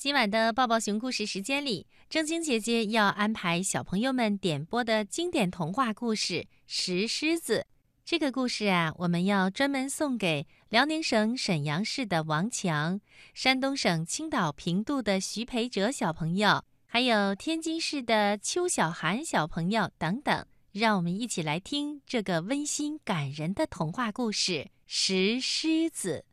[0.00, 6.34] 今晚的抱抱熊故事时间里，正晶姐姐要安排小朋友们点播的经典童话故事
[6.66, 7.66] 《石狮子》。
[8.02, 12.98] 这个故事啊，我们要专门送给辽宁省沈阳市的王强、
[13.34, 20.46] 山东省青岛平度的徐培哲小朋友，还有天津市的邱小涵小朋友等等。
[20.72, 24.52] 让我们一起来听这个温馨感人的童话故事
[24.86, 26.24] 《石狮子》。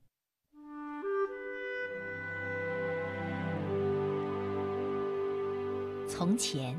[6.17, 6.75] 从前，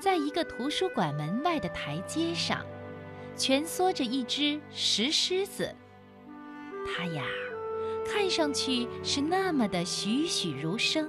[0.00, 2.66] 在一个图书馆门外的台阶上，
[3.36, 5.72] 蜷缩着一只石狮子。
[6.84, 7.22] 它呀，
[8.04, 11.08] 看上去是那么的栩栩如生。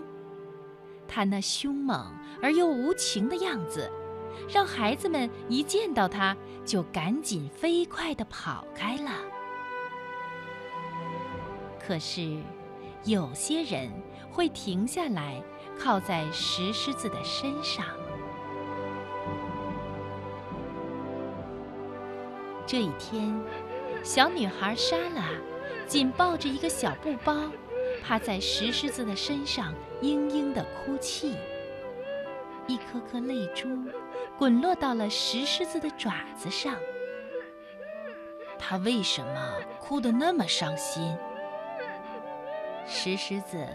[1.08, 3.91] 它那凶猛而又无情的样子，
[4.47, 9.09] 让孩子们一见到它就赶紧飞快地跑开了。
[11.80, 12.44] 可是，
[13.05, 13.91] 有些人
[14.30, 15.41] 会停下来。
[15.79, 17.85] 靠在石狮子的身上。
[22.67, 23.41] 这一天，
[24.03, 25.30] 小女孩莎拉
[25.88, 27.50] 紧抱着一个小布包，
[28.03, 31.35] 趴在石狮子的身上，嘤嘤的哭泣。
[32.67, 33.67] 一颗颗泪珠
[34.38, 36.75] 滚落到了石狮子的爪子上。
[38.59, 41.17] 她为什么哭得那么伤心？
[42.85, 43.67] 石狮子。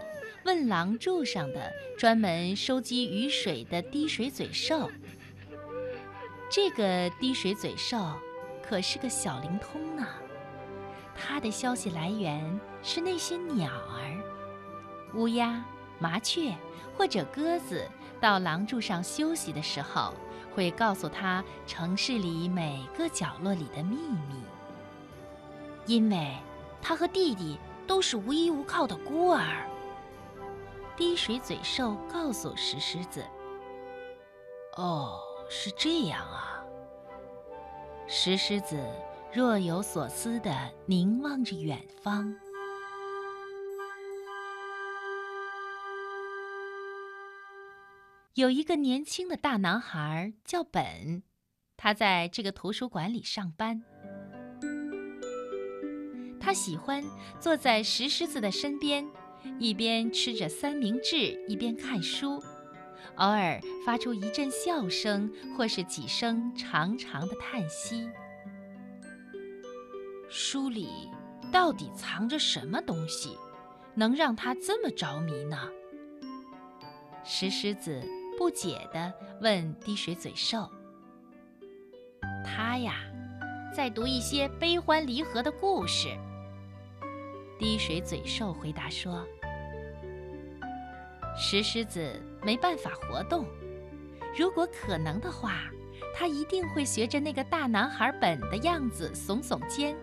[0.45, 4.91] 问廊柱上的专门收集雨水的滴水嘴兽，
[6.51, 7.97] 这个滴水嘴兽
[8.61, 10.05] 可是个小灵通呢。
[11.15, 14.21] 它的消息来源是那些鸟儿，
[15.15, 15.65] 乌鸦、
[15.97, 16.55] 麻雀
[16.95, 17.83] 或者鸽子
[18.21, 20.13] 到廊柱上休息的时候，
[20.53, 24.35] 会告诉他城市里每个角落里的秘密。
[25.87, 26.35] 因为
[26.83, 27.57] 他和弟弟
[27.87, 29.67] 都是无依无靠的孤儿。
[30.97, 33.25] 滴水嘴兽告诉石狮子
[34.77, 36.63] ：“哦，是这样啊。”
[38.07, 38.79] 石狮子
[39.33, 40.51] 若有所思地
[40.85, 42.33] 凝望着远方。
[48.35, 51.23] 有一个年轻的大男孩叫本，
[51.75, 53.81] 他在这个图书馆里上班。
[56.39, 57.03] 他喜欢
[57.39, 59.05] 坐在石狮子的身边。
[59.59, 61.17] 一边吃着三明治，
[61.47, 62.43] 一边看书，
[63.15, 68.09] 偶尔发出一阵笑声，或是几声长长的叹息。
[70.29, 71.09] 书里
[71.51, 73.37] 到底藏着什么东西，
[73.93, 75.57] 能让他这么着迷呢？
[77.23, 78.01] 石狮子
[78.37, 80.69] 不解地问滴水嘴兽
[82.45, 82.95] ：“他呀，
[83.73, 86.09] 在读一些悲欢离合的故事。”
[87.57, 89.25] 滴水嘴兽回答说。
[91.37, 93.45] 石狮子没办法活动。
[94.37, 95.63] 如果可能的话，
[96.13, 99.95] 他一定会学着那个大男孩本的样子耸耸肩，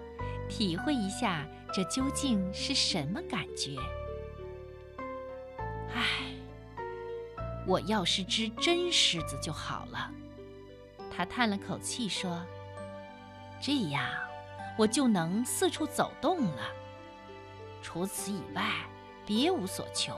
[0.48, 3.76] 体会一下这究竟是什么感觉。
[5.94, 6.34] 唉，
[7.66, 10.10] 我要是只真狮子就好了。
[11.14, 12.42] 他叹了口气说
[13.60, 14.02] ：“这样，
[14.78, 16.62] 我就能四处走动了。
[17.82, 18.70] 除此以外，
[19.26, 20.16] 别无所求。”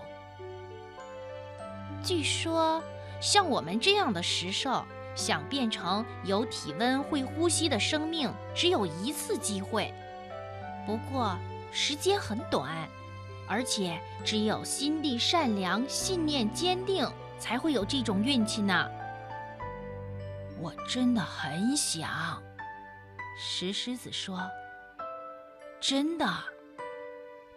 [2.05, 2.83] 据说，
[3.21, 4.85] 像我们这样的石兽，
[5.15, 9.93] 想变成有体温、会呼吸的生命，只有一次机会。
[10.87, 11.35] 不过
[11.73, 12.87] 时间很短，
[13.49, 18.87] 而且只有心地善良、信念坚定，才会有这种运气呢。
[20.61, 22.43] 我真的很想，
[23.39, 24.39] 石狮子说
[25.81, 26.27] ：“真的。”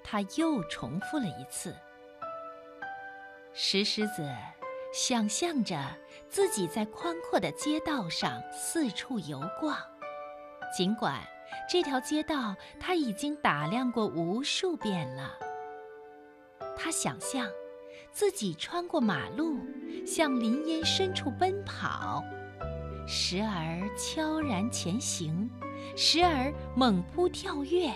[0.03, 1.75] 他又重复了一次。
[3.59, 4.23] 石狮子
[4.93, 5.75] 想象着
[6.29, 9.75] 自己在宽阔的街道上四处游逛，
[10.71, 11.19] 尽管
[11.67, 15.35] 这条街道他已经打量过无数遍了。
[16.77, 17.49] 他想象
[18.11, 19.57] 自己穿过马路，
[20.05, 22.23] 向林荫深处奔跑，
[23.07, 25.49] 时而悄然前行，
[25.95, 27.91] 时而猛扑跳跃。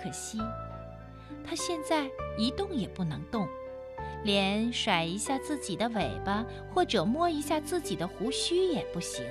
[0.00, 0.38] 可惜，
[1.44, 2.08] 他现在
[2.38, 3.48] 一动也不能动。
[4.24, 9.22] 连甩一下自己的尾巴，或者摸一下自己的胡须也不行。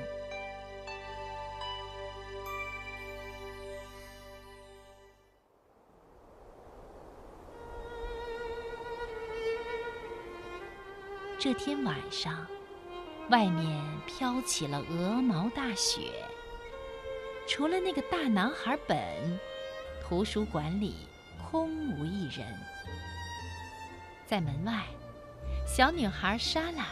[11.39, 12.47] 这天晚上，
[13.29, 16.11] 外面飘起了鹅毛大雪。
[17.45, 18.97] 除了那个大男孩本，
[20.01, 20.93] 图书馆里
[21.49, 22.47] 空无一人。
[24.25, 24.83] 在门外，
[25.67, 26.87] 小女孩莎拉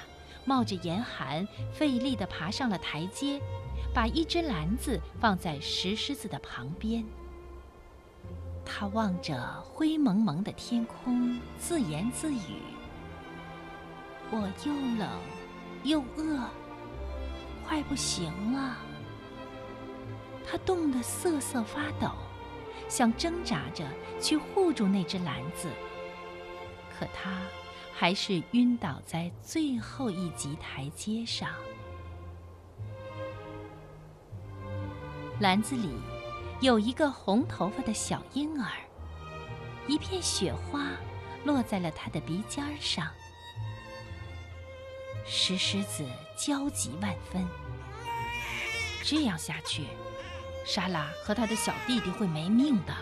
[0.46, 3.40] 冒着严寒，费力地爬上了台阶，
[3.94, 7.06] 把一只篮子放在石狮子的旁边。
[8.66, 12.62] 她望着灰蒙蒙的天空，自言自语
[14.32, 15.10] ：“我又冷，
[15.84, 16.48] 又饿，
[17.66, 18.78] 快不行了。”
[20.46, 22.12] 她冻得瑟瑟发抖，
[22.88, 23.86] 想挣扎着
[24.20, 25.70] 去护住那只篮子。
[27.02, 27.42] 可他
[27.96, 31.50] 还是晕倒在最后一级台阶上。
[35.40, 35.90] 篮子里
[36.60, 38.70] 有一个红头发的小婴儿，
[39.88, 40.92] 一片雪花
[41.44, 43.10] 落在了他的鼻尖上。
[45.26, 46.06] 石狮子
[46.38, 47.44] 焦急万分，
[49.04, 49.86] 这样下去，
[50.68, 52.94] 莎拉和他的小弟弟会没命的。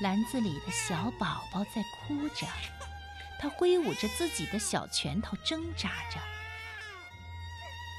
[0.00, 2.46] 篮子里的小宝宝在哭着，
[3.38, 6.18] 他挥舞着自己的小拳头挣扎着。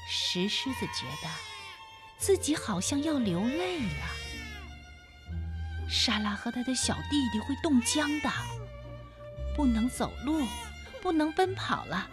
[0.08, 1.28] 石狮子觉得
[2.18, 4.06] 自己好像要流泪了。
[5.88, 8.30] 莎拉和他的小弟弟会冻僵的，
[9.54, 10.46] 不能走路，
[11.00, 12.08] 不能奔跑了，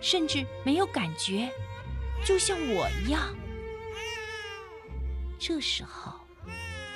[0.00, 1.50] 甚至没有感觉，
[2.24, 3.34] 就像我一样。
[5.38, 6.20] 这时候，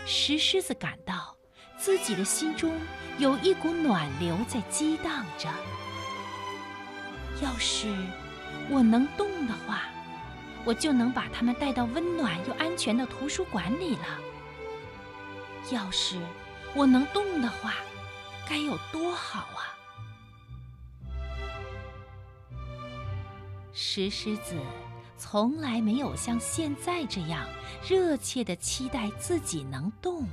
[0.07, 1.38] 石狮子感到。
[1.79, 2.75] 自己的心中
[3.19, 5.49] 有一股暖流在激荡着。
[7.41, 7.95] 要是
[8.69, 9.83] 我能动的话，
[10.65, 14.07] 我就能把他们带到温暖又安全的图书馆里了。
[15.71, 16.19] 要是
[16.75, 17.75] 我能动的话，
[18.49, 19.79] 该有多好啊！
[23.73, 24.57] 石狮子
[25.17, 27.47] 从来没有像现在这样
[27.89, 30.27] 热切的期待自己能动。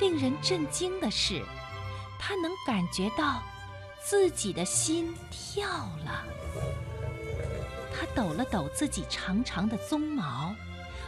[0.00, 1.42] 令人震惊的是，
[2.18, 3.42] 他能感觉到
[4.02, 5.66] 自己的心跳
[6.04, 6.24] 了。
[7.92, 10.54] 他抖了抖自己长长的鬃毛，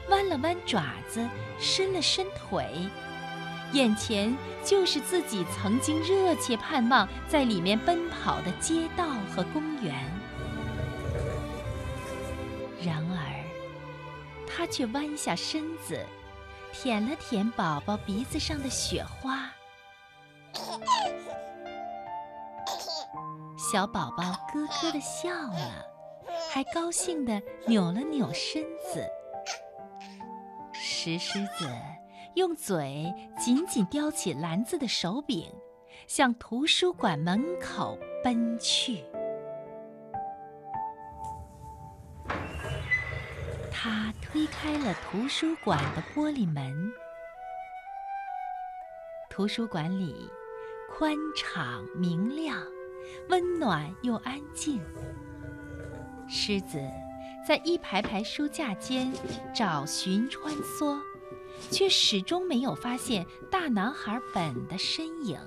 [0.08, 2.67] 弯了弯爪子，伸了伸腿，
[3.73, 9.94] 眼前就是自己曾经热切盼望在里面奔跑的街道和公园。
[12.82, 13.44] 然而，
[14.46, 16.06] 他却弯下身子。
[16.73, 19.50] 舔了舔宝宝鼻子上的雪花，
[23.59, 25.85] 小宝宝咯咯的笑了，
[26.50, 29.05] 还高兴的扭了扭身子。
[30.73, 31.69] 石狮子
[32.35, 35.53] 用嘴紧紧叼起篮子的手柄，
[36.06, 39.05] 向图书馆门口奔去。
[44.30, 46.92] 推开了图书馆的玻璃门。
[49.30, 50.28] 图书馆里
[50.90, 52.62] 宽敞明亮，
[53.30, 54.82] 温暖又安静。
[56.28, 56.78] 狮子
[57.46, 59.10] 在一排排书架间
[59.54, 61.00] 找寻穿梭，
[61.70, 65.38] 却始终没有发现大男孩本的身影。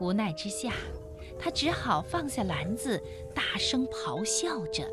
[0.00, 0.72] 无奈之下，
[1.38, 2.98] 他只好放下篮子，
[3.34, 4.88] 大声咆哮着。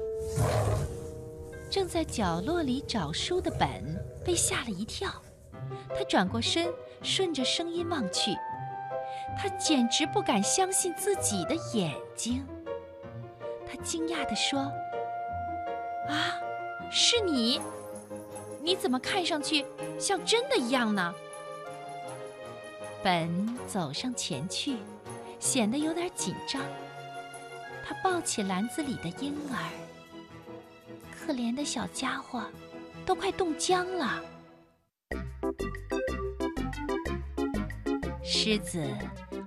[1.69, 3.69] 正在角落里找书的本
[4.25, 5.09] 被吓了一跳，
[5.95, 6.69] 他转过身，
[7.01, 8.31] 顺着声音望去，
[9.37, 12.45] 他简直不敢相信自己的眼睛。
[13.65, 14.59] 他惊讶地说
[16.09, 16.35] ：“啊，
[16.91, 17.61] 是你？
[18.61, 19.65] 你怎么看上去
[19.97, 21.13] 像真的一样呢？”
[23.01, 24.77] 本走上前去，
[25.39, 26.61] 显得有点紧张。
[27.85, 29.57] 他抱起篮子里的婴儿。
[31.25, 32.43] 可怜的小家伙，
[33.05, 34.23] 都快冻僵了。
[38.23, 38.83] 狮子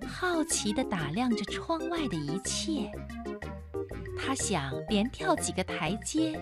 [0.06, 2.90] 好奇地打量着窗外的一切，
[4.16, 6.40] 他想连跳几个台阶，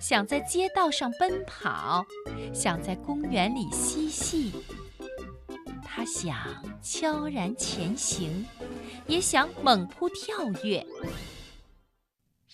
[0.00, 2.04] 想在街道上奔跑，
[2.52, 4.52] 想在公园里嬉戏。
[5.84, 6.36] 他想
[6.82, 8.44] 悄然前行，
[9.06, 10.84] 也想猛扑跳跃。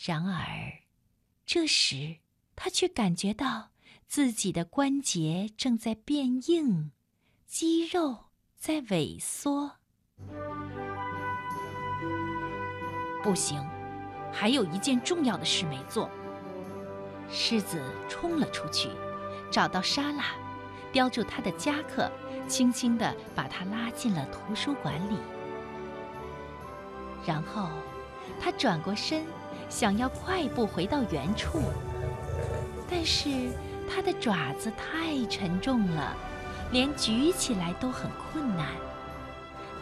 [0.05, 0.80] 然而。
[1.53, 2.19] 这时，
[2.55, 3.71] 他却感觉到
[4.07, 6.93] 自己的关节正在变硬，
[7.45, 8.27] 肌肉
[8.57, 9.73] 在萎缩。
[13.21, 13.61] 不行，
[14.33, 16.09] 还有一件重要的事没做。
[17.29, 18.89] 狮子冲了出去，
[19.51, 20.27] 找到莎拉，
[20.93, 22.09] 叼住他的夹克，
[22.47, 25.17] 轻轻地把他拉进了图书馆里。
[27.27, 27.69] 然后，
[28.41, 29.27] 他转过身。
[29.71, 31.63] 想要快步回到原处，
[32.91, 33.31] 但是
[33.89, 36.15] 它的爪子太沉重了，
[36.73, 38.67] 连举起来都很困难。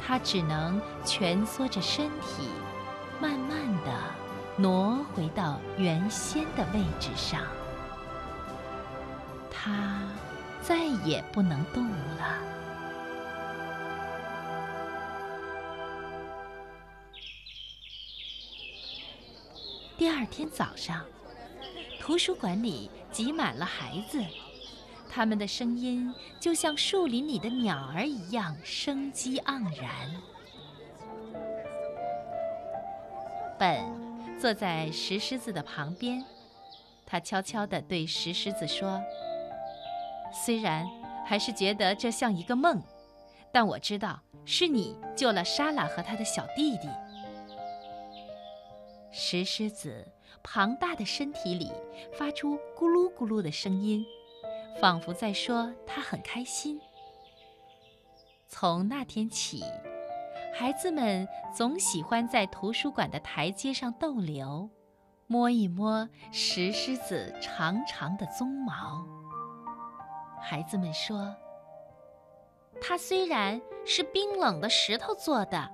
[0.07, 2.49] 它只能蜷缩着身体，
[3.21, 3.92] 慢慢地
[4.57, 7.40] 挪回到原先的位置上。
[9.50, 10.02] 它
[10.62, 12.57] 再也不能动了。
[19.98, 21.04] 第二天早上，
[21.98, 24.22] 图书馆里挤满了孩子。
[25.10, 30.08] 他们的声音就像树林里的鸟儿一样生机盎然。
[33.58, 33.84] 本
[34.38, 36.24] 坐在石狮子的旁边，
[37.04, 39.02] 他悄悄地对石狮子说
[40.32, 40.88] ：“虽然
[41.26, 42.80] 还是觉得这像一个梦，
[43.50, 46.88] 但我知道是你救了莎拉和他的小弟弟。”
[49.10, 50.06] 石狮子
[50.42, 51.72] 庞大的身体里
[52.12, 54.04] 发出咕噜咕噜的声音。
[54.80, 56.80] 仿佛在说他很开心。
[58.46, 59.64] 从那天起，
[60.54, 64.70] 孩子们总喜欢在图书馆的台阶上逗留，
[65.26, 69.04] 摸一摸石狮子长长的鬃毛。
[70.40, 71.34] 孩子们说
[72.80, 75.68] ：“它虽然是冰冷的石头做的，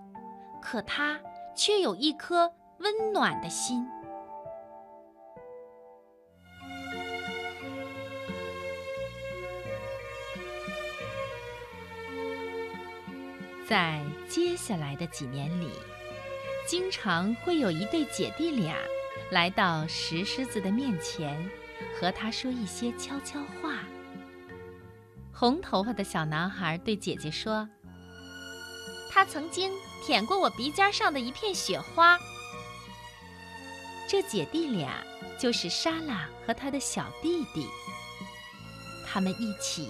[0.62, 1.20] 可它
[1.54, 2.50] 却有一颗
[2.84, 3.84] 温暖的心。”
[13.66, 15.70] 在接下来的几年里，
[16.66, 18.76] 经常会有一对姐弟俩
[19.30, 21.50] 来到石狮子的面前，
[21.98, 23.78] 和他说一些悄悄话。
[25.32, 27.66] 红头发的小男孩对姐姐说
[29.10, 29.72] ：“他曾经
[30.06, 32.18] 舔过我鼻尖上的一片雪花。”
[34.08, 35.04] 这姐弟俩
[35.38, 37.66] 就是莎拉和他的小弟弟，
[39.06, 39.88] 他们一起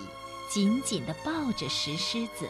[0.50, 2.48] 紧紧地抱着石狮子。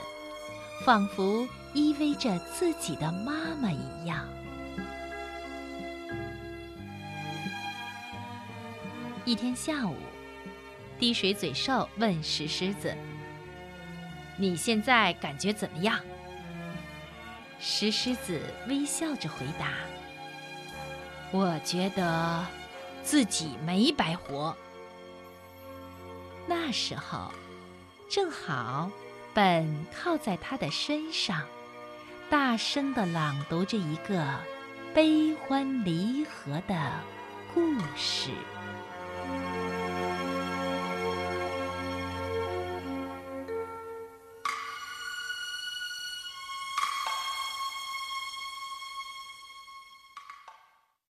[0.84, 4.28] 仿佛依偎着自己的妈妈一样。
[9.24, 9.96] 一天下午，
[10.98, 12.94] 滴水嘴兽问石狮子
[14.36, 15.98] ：“你现在感觉怎么样？”
[17.60, 19.70] 石狮子微笑着回答
[21.34, 22.46] ：“我觉得
[23.02, 24.56] 自己没白活。”
[26.46, 27.32] 那时候，
[28.08, 28.88] 正好。
[29.34, 31.42] 本靠在他的身上，
[32.30, 34.24] 大声地朗读着一个
[34.94, 36.92] 悲欢离合的
[37.52, 37.60] 故
[37.96, 38.30] 事。